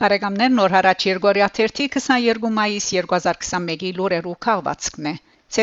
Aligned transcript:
Բարեկամներ 0.00 0.52
նոր 0.56 0.72
հարաճ 0.72 1.02
Երգորիա 1.06 1.46
22 1.56 2.50
մայիս 2.58 2.84
2021-ի 2.90 3.88
լուրերու 3.98 4.30
քաղվածքն 4.46 5.08
է 5.10 5.12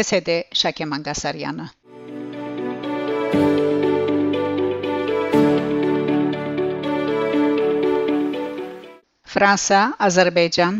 ՑՍԴ 0.02 0.36
Շակե 0.60 0.86
Մանգասարյանը 0.92 1.66
Ֆրանսա, 9.34 9.82
Ադրբեջան 10.10 10.78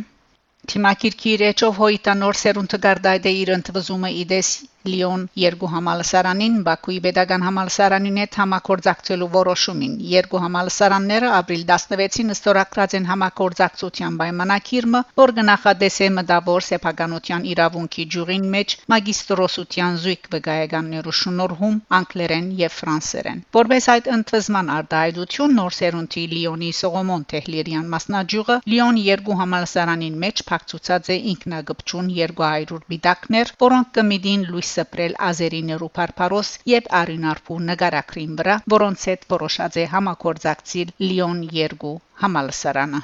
Թիմակիրքի 0.74 1.34
իրեջով 1.39 1.81
հոյտանոր 1.81 2.42
սերունդը 2.44 2.81
գարդայդե 2.86 3.34
իր 3.42 3.53
ընդվզումը 3.58 4.14
իդես 4.22 4.53
Լիոն 4.91 5.23
երկու 5.41 5.70
համալսարանին 5.73 6.55
Բաքուի 6.68 6.98
pedagogan 7.05 7.44
համալսարանին 7.48 8.20
հետ 8.22 8.38
համակորձակցելու 8.41 9.28
որոշումին 9.36 9.94
երկու 10.12 10.41
համալսարանները 10.44 11.32
ապրիլ 11.38 11.64
16-ին 11.72 12.34
ստորագրած 12.36 12.95
են 12.98 13.08
համակորձակցության 13.12 14.18
պայմանագիրը, 14.22 15.02
որ 15.22 15.34
գնահատեսե 15.38 16.08
մտավոր 16.18 16.66
սեփականության 16.68 17.48
իրավունքի 17.52 18.05
ջուրին 18.16 18.48
մեջ 18.55 18.76
մագիստրոսության 18.94 20.00
զույգ 20.05 20.30
վկայականներու 20.38 21.16
շնորհում 21.22 21.76
անգլերեն 22.00 22.48
եւ 22.62 22.76
ֆրանսերեն։ 22.78 23.44
Որպես 23.58 23.90
այդ 23.98 24.09
ընդվզման 24.17 24.72
արտահայտություն 24.78 25.58
նոր 25.58 25.78
սերունդի 25.78 26.23
Լիոնի 26.38 26.72
Սողոմոն 26.81 27.28
Թեհլիրյան 27.34 27.92
մասնաճյուղը 27.98 28.59
Լիոն 28.73 29.02
երկու 29.08 29.38
համալսարանին 29.42 30.17
մեջ 30.23 30.45
փակցուցած 30.52 31.12
է 31.12 31.20
ինքնագբչուն 31.34 32.12
200 32.17 32.81
բիդակներ, 32.94 33.54
որոնք 33.67 33.94
կմիդին 33.98 34.48
լույս 34.52 34.77
սպրել 34.78 35.16
ազերիներու 35.28 35.89
բարբարոս 35.97 36.52
եւ 36.72 36.89
արինարփու 37.02 37.59
նկարակրին 37.70 38.33
վրա, 38.42 38.58
որոնց 38.78 39.06
հետ 39.11 39.30
որոշած 39.36 39.80
է 39.83 39.86
համակորձակցիլ 39.94 40.95
Լիոն 41.06 41.45
2 41.59 41.94
համալսարանը։ 42.23 43.02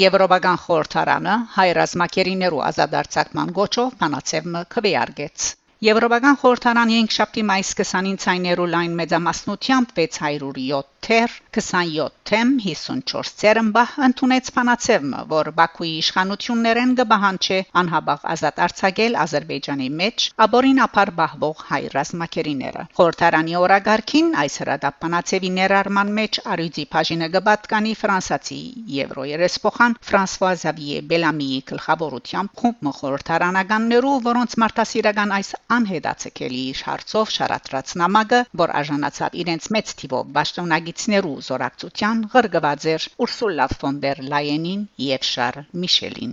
Եվրոպական 0.00 0.58
խորհրդարանը 0.64 1.32
հայրազմակերիներու 1.54 2.60
ազադարձակման 2.66 3.56
գոչով 3.56 3.96
փանացեվը 4.02 4.68
քվեարկեց 4.74 5.48
Եվրոպական 5.86 6.34
խորհրդարան 6.40 6.90
5 6.92 7.14
շաբթի 7.16 7.42
մայիս 7.50 7.68
20-ին 7.76 8.16
ցայներու 8.24 8.66
լայն 8.72 8.96
մեծամասնությամբ 8.98 9.94
607 9.98 10.99
թեր 11.06 11.34
27 11.56 12.08
թեմ 12.30 12.50
54 12.64 13.30
ցերմբա 13.42 13.84
ընդունեց 14.06 14.50
փանացևը 14.56 15.22
որ 15.30 15.50
Բաքուի 15.60 15.90
իշխանություններեն 16.00 16.92
գբահանչե 17.00 17.58
անհաբաղ 17.82 18.26
ազատ 18.34 18.60
արձակել 18.66 19.18
Ադրբեջանի 19.24 19.88
մեջ 20.00 20.26
աբորին 20.46 20.82
ապար 20.86 21.12
բահվող 21.20 21.64
հայ 21.70 21.82
ռազմակերիները 21.96 22.84
խորհրդարանի 23.00 23.56
օրագարքին 23.60 24.30
այս 24.44 24.58
հրադապ 24.62 25.00
փանացևի 25.04 25.52
ներառման 25.60 26.14
մեջ 26.20 26.40
արյուծի 26.54 26.86
բաժինը 26.94 27.30
գբատկանի 27.38 27.94
ֆրանսացի 28.02 28.60
եվրո 29.00 29.26
երեսփոխան 29.30 29.98
Ֆրանսուଆ 30.10 30.52
Զավիե 30.64 31.00
Բելամիի 31.10 31.60
գլխավորությամբ 31.70 32.54
խումբ 32.60 32.90
խորհրդարանականներու 33.00 34.14
որոնց 34.30 34.56
մարտահրավերական 34.62 35.32
այս 35.36 35.50
անհետացկելի 35.76 36.60
իր 36.70 36.80
հարցով 36.86 37.32
շարատրած 37.36 37.92
նամակը, 38.00 38.40
որ 38.60 38.72
արժանացավ 38.80 39.36
իրենց 39.42 39.68
մեծ 39.76 39.92
թիվով 40.00 40.30
ճշտոնագիցներու 40.90 41.34
զորակցության 41.46 42.22
ղրգված 42.32 42.86
էր 42.92 43.04
Ուրսուլա 43.26 43.66
ֆոն 43.74 44.00
դեր 44.04 44.22
Լայենին 44.32 44.82
եւ 45.06 45.26
Շարլ 45.28 45.68
Միշելին։ 45.82 46.32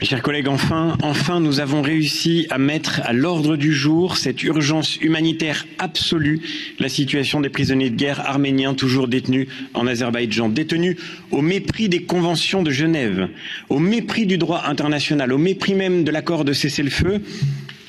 Mes 0.00 0.06
chers 0.06 0.22
collègues, 0.22 0.46
enfin, 0.46 0.96
enfin, 1.02 1.40
nous 1.40 1.58
avons 1.58 1.82
réussi 1.82 2.46
à 2.50 2.58
mettre 2.58 3.00
à 3.02 3.12
l'ordre 3.12 3.56
du 3.56 3.72
jour 3.72 4.16
cette 4.16 4.44
urgence 4.44 4.96
humanitaire 5.00 5.66
absolue, 5.80 6.40
la 6.78 6.88
situation 6.88 7.40
des 7.40 7.48
prisonniers 7.48 7.90
de 7.90 7.96
guerre 7.96 8.20
arméniens 8.20 8.74
toujours 8.74 9.08
détenus 9.08 9.48
en 9.74 9.88
Azerbaïdjan, 9.88 10.50
détenus 10.50 10.98
au 11.32 11.42
mépris 11.42 11.88
des 11.88 12.04
conventions 12.04 12.62
de 12.62 12.70
Genève, 12.70 13.28
au 13.70 13.80
mépris 13.80 14.24
du 14.24 14.38
droit 14.38 14.62
international, 14.66 15.32
au 15.32 15.38
mépris 15.38 15.74
même 15.74 16.04
de 16.04 16.12
l'accord 16.12 16.44
de 16.44 16.52
cessez-le-feu 16.52 17.20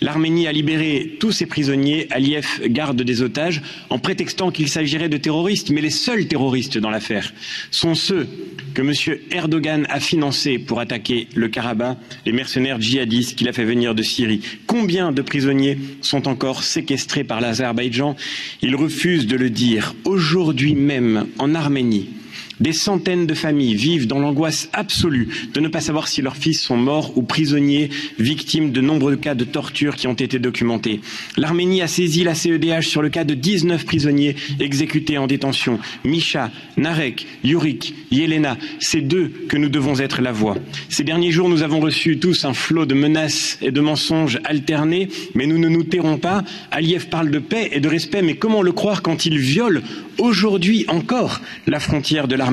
L'Arménie 0.01 0.47
a 0.47 0.51
libéré 0.51 1.17
tous 1.19 1.31
ses 1.31 1.45
prisonniers, 1.45 2.07
Aliyev 2.11 2.47
garde 2.67 3.01
des 3.01 3.21
otages, 3.21 3.61
en 3.89 3.99
prétextant 3.99 4.49
qu'il 4.49 4.69
s'agirait 4.69 5.09
de 5.09 5.17
terroristes, 5.17 5.71
mais 5.71 5.81
les 5.81 5.89
seuls 5.89 6.27
terroristes 6.27 6.77
dans 6.77 6.89
l'affaire 6.89 7.33
sont 7.71 7.95
ceux 7.95 8.27
que 8.73 8.81
M. 8.81 9.17
Erdogan 9.31 9.85
a 9.89 9.99
financés 9.99 10.57
pour 10.57 10.79
attaquer 10.79 11.27
le 11.35 11.49
Karabakh, 11.49 11.97
les 12.25 12.31
mercenaires 12.31 12.79
djihadistes 12.79 13.35
qu'il 13.35 13.49
a 13.49 13.53
fait 13.53 13.65
venir 13.65 13.93
de 13.93 14.03
Syrie. 14.03 14.41
Combien 14.67 15.11
de 15.11 15.21
prisonniers 15.21 15.77
sont 16.01 16.27
encore 16.27 16.63
séquestrés 16.63 17.23
par 17.23 17.41
l'Azerbaïdjan? 17.41 18.15
Il 18.61 18.75
refuse 18.75 19.27
de 19.27 19.35
le 19.35 19.49
dire. 19.49 19.95
Aujourd'hui 20.05 20.75
même, 20.75 21.27
en 21.39 21.55
Arménie, 21.55 22.09
des 22.59 22.73
centaines 22.73 23.25
de 23.25 23.33
familles 23.33 23.75
vivent 23.75 24.07
dans 24.07 24.19
l'angoisse 24.19 24.69
absolue 24.73 25.29
de 25.53 25.59
ne 25.59 25.67
pas 25.67 25.81
savoir 25.81 26.07
si 26.07 26.21
leurs 26.21 26.37
fils 26.37 26.61
sont 26.61 26.77
morts 26.77 27.17
ou 27.17 27.21
prisonniers, 27.21 27.89
victimes 28.17 28.71
de 28.71 28.81
nombreux 28.81 29.15
cas 29.15 29.35
de 29.35 29.43
torture 29.43 29.95
qui 29.95 30.07
ont 30.07 30.13
été 30.13 30.39
documentés. 30.39 31.01
L'Arménie 31.37 31.81
a 31.81 31.87
saisi 31.87 32.23
la 32.23 32.35
CEDH 32.35 32.87
sur 32.87 33.01
le 33.01 33.09
cas 33.09 33.23
de 33.23 33.33
19 33.33 33.85
prisonniers 33.85 34.35
exécutés 34.59 35.17
en 35.17 35.27
détention. 35.27 35.79
Misha, 36.03 36.51
Narek, 36.77 37.25
Yurik, 37.43 37.93
Yelena, 38.11 38.57
c'est 38.79 39.01
d'eux 39.01 39.31
que 39.47 39.57
nous 39.57 39.69
devons 39.69 39.99
être 39.99 40.21
la 40.21 40.31
voix. 40.31 40.55
Ces 40.89 41.03
derniers 41.03 41.31
jours, 41.31 41.49
nous 41.49 41.63
avons 41.63 41.79
reçu 41.79 42.19
tous 42.19 42.45
un 42.45 42.53
flot 42.53 42.85
de 42.85 42.95
menaces 42.95 43.57
et 43.61 43.71
de 43.71 43.81
mensonges 43.81 44.39
alternés, 44.43 45.09
mais 45.35 45.45
nous 45.45 45.57
ne 45.57 45.67
nous 45.67 45.83
tairons 45.83 46.17
pas. 46.17 46.43
Aliyev 46.71 47.07
parle 47.07 47.31
de 47.31 47.39
paix 47.39 47.69
et 47.71 47.79
de 47.79 47.87
respect, 47.87 48.21
mais 48.21 48.35
comment 48.35 48.61
le 48.61 48.71
croire 48.71 49.01
quand 49.01 49.25
il 49.25 49.37
viole 49.37 49.81
aujourd'hui 50.17 50.85
encore 50.87 51.41
la 51.67 51.79
frontière 51.79 52.27
de 52.27 52.35
l'Arménie, 52.35 52.48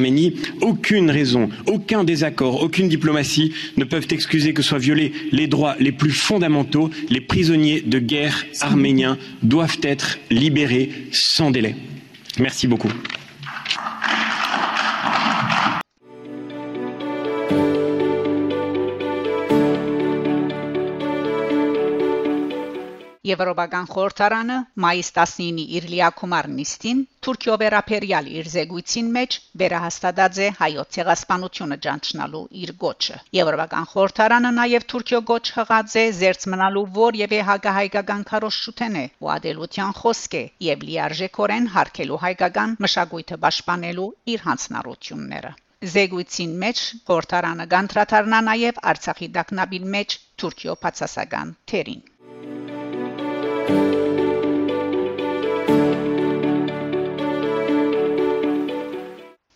aucune 0.61 1.11
raison, 1.11 1.49
aucun 1.67 2.05
désaccord, 2.05 2.62
aucune 2.62 2.89
diplomatie 2.89 3.53
ne 3.77 3.84
peuvent 3.84 4.07
excuser 4.11 4.53
que 4.53 4.62
soient 4.62 4.79
violés 4.79 5.12
les 5.33 5.47
droits 5.47 5.77
les 5.79 5.93
plus 5.93 6.12
fondamentaux. 6.12 6.91
Les 7.11 7.21
prisonniers 7.21 7.81
de 7.81 7.99
guerre 7.99 8.45
arméniens 8.61 9.19
doivent 9.43 9.79
être 9.83 10.19
libérés 10.31 10.91
sans 11.12 11.51
délai. 11.51 11.75
Merci 12.39 12.67
beaucoup. 12.67 12.91
Եվրոպական 23.27 23.87
խորհրդարանը 23.91 24.57
մայիս 24.83 25.09
19-ի 25.15 25.63
իր 25.79 25.87
լիակումար 25.93 26.49
նիստին 26.59 26.99
Թուրքիո 27.27 27.57
վերապերյալ 27.63 28.29
իր 28.41 28.51
զեկույցին 28.53 29.09
մեջ 29.17 29.39
վերահաստատած 29.63 30.39
է 30.45 30.51
հայոց 30.59 30.93
ցեղասպանությունը 30.97 31.79
ճանչնալու 31.87 32.45
իր 32.63 32.73
գոչը։ 32.85 33.19
Եվրոպական 33.39 33.91
խորհրդարանը 33.95 34.55
նաև 34.61 34.87
Թուրքիո 34.95 35.21
գոչ 35.33 35.43
հղած 35.59 35.99
է 36.03 36.07
զերծ 36.21 36.49
մնալու 36.55 36.87
որևէ 37.03 37.43
հագահայկական 37.51 38.25
քարոշչութեն 38.31 38.99
է 39.03 39.05
ու 39.27 39.35
ադելության 39.37 39.95
խոսք 40.01 40.41
է 40.43 40.47
եւ 40.71 40.89
լիարժեքորեն 40.91 41.71
հարկելու 41.77 42.23
հայկական 42.27 42.81
մշակույթը 42.87 43.43
պաշտպանելու 43.47 44.11
իր 44.37 44.51
հանձնառությունները։ 44.51 45.57
Զեկույցին 45.93 46.53
մեջ 46.63 46.79
խորհրդարանը 47.09 47.67
գանտրատարնա 47.75 48.39
նաև 48.47 48.79
Արցախի 48.93 49.29
դակնաբին 49.34 49.95
մեջ 49.97 50.21
Թուրքիո 50.43 50.77
բացասական 50.87 51.57
թերին։ 51.72 52.01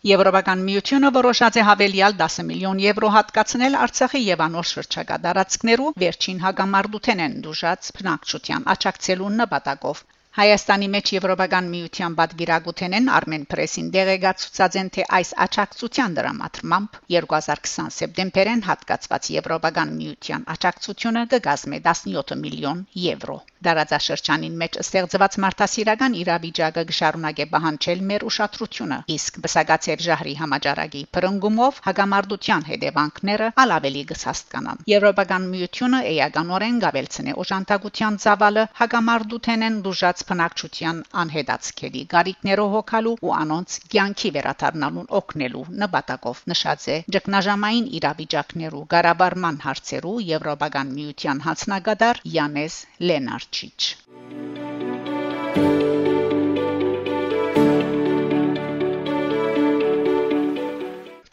Եվրոպական 0.09 0.63
միությունը 0.67 1.09
որոշած 1.15 1.57
է 1.61 1.65
հավելյալ 1.69 2.15
10 2.21 2.45
միլիոն 2.51 2.79
եվրո 2.83 3.11
հատկացնել 3.17 3.75
Արցախի 3.87 4.23
եւ 4.27 4.43
անոր 4.47 4.69
շրջակա 4.71 5.19
տարածքներու 5.27 5.91
վերջին 6.03 6.41
հագամարտութեն 6.45 7.21
են 7.27 7.37
դուժած 7.45 7.91
բնակչության 7.99 8.67
աճակցելու 8.75 9.31
նպատակով 9.43 10.03
Հայաստանի 10.41 10.87
մեջ 10.93 11.11
Եվրոպական 11.13 11.67
միության 11.69 12.15
պատգիրագութենեն 12.19 13.09
Armen 13.13 13.43
Press-ին 13.51 13.91
դերեկացուցած 13.97 14.79
են 14.81 14.89
թե 14.95 15.05
այս 15.19 15.33
աճակցության 15.45 16.17
դրամատրմամբ 16.19 16.97
2020 17.17 17.93
սեպտեմբերին 17.99 18.65
հատկացված 18.71 19.31
Եվրոպական 19.37 19.93
միության 20.01 20.49
աճակցությունը 20.57 21.27
կգազմե 21.35 21.83
17 21.91 22.41
միլիոն 22.47 22.85
եվրո։ 23.05 23.37
Դարաձաշրջանին 23.61 24.55
մեջ 24.61 24.77
ստեղծված 24.81 25.35
մարդասիրական 25.45 26.15
իրավիճակը 26.21 26.85
կշարունակե 26.91 27.45
բանջել 27.51 28.01
մեր 28.11 28.23
ուշադրությունը, 28.31 28.99
իսկ 29.17 29.41
բսակացեվ 29.45 30.05
ժահրի 30.07 30.35
համաճարակի 30.41 31.03
բրնգումով 31.17 31.83
հագամարտության 31.91 32.67
հետևանքները 32.71 33.51
ալավելի 33.65 34.05
կհասկանան։ 34.15 34.81
Եվրոպական 34.95 35.51
միությունը 35.53 36.01
էականորեն 36.15 36.81
գավելցնե 36.87 37.37
օժանդակության 37.45 38.19
ծավալը 38.25 38.65
հագամարտութենեն 38.81 39.79
դժուժած 39.85 40.25
բնակչության 40.31 41.03
անհետացքելի 41.23 42.03
գարիկներով 42.15 42.75
հոգալու 42.77 43.15
ու 43.29 43.35
անոնց 43.37 43.79
ցանկի 43.95 44.31
վերաթարնալուն 44.37 45.11
օգնելու 45.21 45.65
նպատակով 45.83 46.43
նշած 46.53 46.87
է 46.95 46.97
ճգնաժամային 47.17 47.89
իրավիճակներու 48.01 48.85
Ղարաբարման 48.95 49.59
հարցերու 49.65 50.15
Եվրոպական 50.31 50.95
միության 51.01 51.43
հանձնագետար 51.47 52.23
Յանես 52.37 52.79
Լենարչիչ 53.11 53.81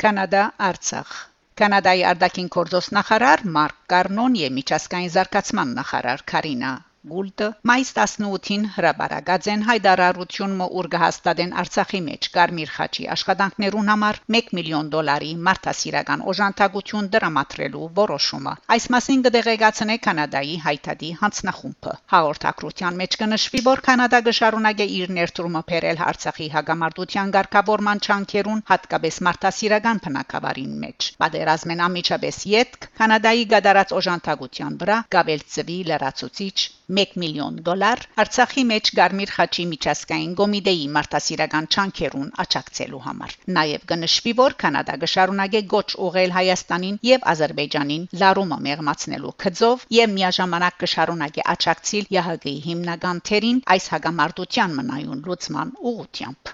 Կանադա 0.03 0.44
Արցախ 0.71 1.13
Կանադայի 1.59 2.03
արտաքին 2.07 2.49
գործոստ 2.57 2.91
նախարար 2.99 3.45
Մարկ 3.55 3.79
Կարնոն 3.94 4.35
եւ 4.41 4.53
միջազգային 4.57 5.15
զարգացման 5.15 5.73
նախարար 5.79 6.23
Կարինա 6.33 6.73
Գուլտը 7.07 7.48
մայիս 7.69 7.89
18-ին 8.04 8.63
հրաբարագած 8.75 9.48
են 9.54 9.62
հայտարարություն 9.68 10.56
մուր 10.62 10.88
կհաստատեն 10.94 11.54
Արցախի 11.62 12.01
մեջ 12.07 12.27
Կարմիր 12.38 12.71
խաչի 12.77 13.06
աշխատանքներուն 13.15 13.92
համար 13.94 14.19
1 14.39 14.51
միլիոն 14.57 14.92
դոլարի 14.95 15.31
մարդասիրական 15.48 16.24
օժանդակություն 16.31 17.09
դրամատրելու 17.15 17.88
որոշումը։ 18.01 18.54
Այս 18.75 18.88
մասին 18.95 19.24
կդեղեկացնե 19.27 19.98
Կանադայի 20.07 20.56
հայտարարի 20.68 21.12
հանձնախումբը։ 21.21 21.94
Հաղորդակցության 22.13 23.00
մեջ 23.01 23.18
կնշվի, 23.24 23.62
որ 23.68 23.83
Կանադա 23.88 24.21
կշարունակե 24.27 24.88
իր 24.98 25.13
ներդրումը 25.18 25.62
բերել 25.71 26.01
Արցախի 26.07 26.48
հագամարտության 26.57 27.33
ղեկավարման 27.38 28.04
չանքերուն, 28.07 28.63
հատկապես 28.71 29.21
մարդասիրական 29.27 30.04
բնակավարին 30.07 30.74
մեջ։ 30.83 31.09
Պատերազմեն 31.24 31.86
ամիջապես 31.88 32.42
յետք 32.54 32.89
Կանադայի 33.01 33.48
գդարած 33.56 33.95
օժանդակության 34.01 34.81
վրա 34.83 34.98
գավելցվի 35.18 35.80
լրացուցիչ 35.92 36.57
1 36.97 37.11
միլիոն 37.21 37.57
դոլար 37.65 37.99
Արցախի 38.21 38.61
մեջ 38.69 38.89
Գարմիր 38.97 39.31
խաչի 39.33 39.63
միջազգային 39.71 40.31
կոմիտեի 40.39 40.85
մարտահրավերական 40.95 41.65
չանքերուն 41.73 42.29
աճակցելու 42.44 43.01
համար։ 43.07 43.35
Նաև 43.57 43.83
կնշվի, 43.91 44.33
որ 44.39 44.55
Կանադա 44.63 44.95
կշարունակե 45.03 45.61
գոչ 45.73 45.89
ուղղել 46.07 46.33
Հայաստանին 46.38 46.97
եւ 47.09 47.27
Ադրբեջանին 47.33 48.07
լարումը 48.21 48.57
մեղմացնելու 48.67 49.33
քծով 49.44 49.85
եւ 49.97 50.15
միաժամանակ 50.17 50.79
կշարունակե 50.85 51.45
աճակցիլ 51.53 52.09
ՀՀԳ-ի 52.17 52.55
հիմնական 52.65 53.21
թերին 53.29 53.61
այս 53.77 53.89
հագամարտության 53.94 54.73
մնայուն 54.79 55.21
լուծման 55.27 55.75
ուղղությամբ։ 55.91 56.53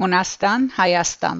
Հունաստան, 0.00 0.66
Հայաստան 0.76 1.38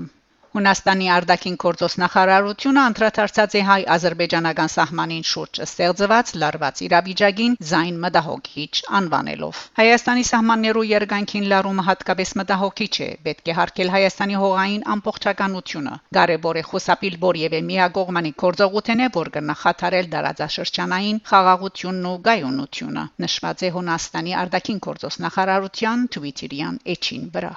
Հունաստանի 0.57 1.09
արտաքին 1.13 1.57
գործոս 1.63 1.95
նախարարությունը 2.01 2.83
անդրադարձած 2.91 3.55
է 3.59 3.61
հայ-ադրբեջանական 3.69 4.71
սահմանին 4.75 5.27
շուրջ 5.31 5.59
ստեղծված 5.65 6.31
լարված 6.43 6.81
իրավիճակին 6.87 7.57
զայն 7.71 7.99
մտահոգիչ 8.05 8.73
անվանելով։ 9.01 9.61
Հայաստանի 9.81 10.25
սահմաններու 10.31 10.87
երգանքին 10.93 11.49
լարումը 11.53 11.85
հատկապես 11.91 12.33
մտահոգիչ 12.41 12.95
է, 13.05 13.11
պետք 13.29 13.51
է 13.53 13.57
հարգել 13.61 13.93
Հայաստանի 13.97 14.41
հողային 14.47 14.87
ամբողջականությունը։ 14.97 15.95
Կարևոր 16.17 16.57
է 16.57 16.65
խուսափիլ 16.73 17.19
որևէ 17.29 17.61
միագողմանի 17.69 18.33
գործողութեն 18.45 19.05
է, 19.05 19.11
որ 19.21 19.33
կնախաթարել 19.37 20.13
դարաձաշրջանային 20.17 21.21
խաղաղությունն 21.33 22.13
ու 22.13 22.19
գայունությունը։ 22.31 23.05
Նշված 23.27 23.67
է 23.69 23.75
Հունաստանի 23.77 24.39
արտաքին 24.47 24.81
գործոս 24.89 25.21
նախարարության 25.27 26.09
Twitter-յան 26.17 26.81
էջին 26.97 27.29
վրա։ 27.37 27.55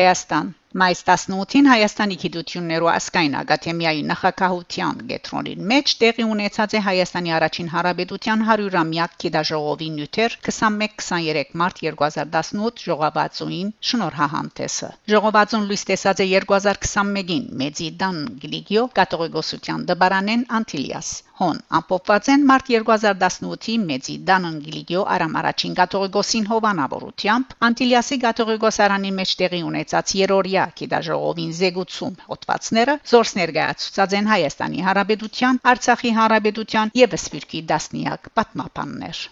Հայաստան 0.00 0.46
Մայիս 0.80 1.00
18-ին 1.06 1.66
Հայաստանի 1.68 2.16
Գիտություններու 2.22 2.88
ասկայն 2.90 3.34
ակադեմիայի 3.40 4.04
նախակահության 4.10 5.02
գետրոնին 5.10 5.64
մեջ 5.72 5.92
տեղի 6.02 6.26
ունեցած 6.34 6.76
է 6.78 6.82
Հայաստանի 6.86 7.34
առաջին 7.38 7.68
հարաբերության 7.74 8.44
100-ամյակ 8.50 9.18
գիտաժողովի 9.24 9.88
նյութեր 9.98 10.36
21-23 10.48 11.52
մարտ 11.62 11.82
2018 11.84 12.84
ժողովածուին 12.86 13.72
շնորհահանդեսը։ 13.90 14.92
Ժողովածուն 15.14 15.66
լույս 15.72 15.84
տեսած 15.90 16.22
է 16.24 16.28
2021-ին 16.36 17.50
Մեծի 17.64 17.90
Դան 18.04 18.22
Գլիգիո 18.46 18.86
կաթողիկոսության 19.00 19.90
դբարանեն 19.92 20.46
Անտիլիաս 20.60 21.12
հոն 21.40 21.60
ամփոփված 21.80 22.32
են 22.36 22.46
մարտ 22.52 22.72
2018-ի 22.76 23.76
Մեծի 23.90 24.16
Դան 24.30 24.48
Գլիգիո 24.68 25.04
արամ 25.16 25.36
առաջին 25.40 25.76
կաթողիկոսին 25.82 26.48
հովանավորությամբ 26.54 27.58
Անտիլիասի 27.70 28.22
կաթողիկոսարանի 28.28 29.14
մեջ 29.20 29.36
տեղի 29.40 29.62
ունեցած 29.70 30.16
երորիա 30.20 30.60
Եվրոպիա 30.60 30.78
գիտաժողովին 30.78 31.52
զեկուցում 31.58 32.16
հոդվածները 32.30 32.96
զորս 33.12 33.32
ներկայացուցած 33.38 34.16
են 34.20 34.30
Հայաստանի 34.32 34.84
Հանրապետության, 34.88 35.60
Արցախի 35.72 36.12
Հանրապետության 36.18 36.92
եւ 37.02 37.16
Սփյուռքի 37.24 37.62
դասնիակ 37.72 38.32
պատմապաններ։ 38.40 39.24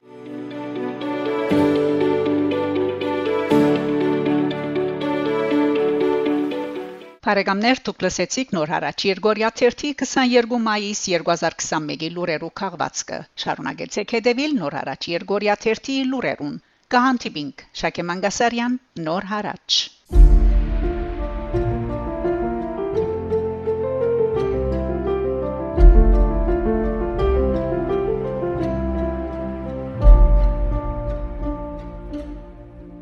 Բարեկամներ 7.29 7.81
դուք 7.87 7.99
լսեցիք 8.05 8.53
նոր 8.57 8.71
հարաճ 8.73 9.03
Երգորիա 9.07 9.49
3-ի 9.61 9.89
22 10.03 10.61
մայիս 10.67 11.03
2021-ի 11.15 12.09
լուրերու 12.15 12.49
քաղվածքը։ 12.61 13.19
Շարունակեցեք 13.43 14.15
հետևել 14.17 14.57
նոր 14.63 14.77
հարաճ 14.79 15.11
Երգորիա 15.13 15.59
3-ի 15.67 15.99
լուրերուն։ 16.15 16.57
Կհանդիպինք 16.97 17.67
Շակե 17.83 18.09
Մանգասարյան 18.13 18.81
նոր 19.11 19.29
հարաճ 19.35 19.83